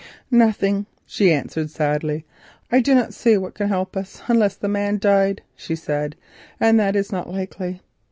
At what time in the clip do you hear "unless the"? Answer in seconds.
4.27-4.67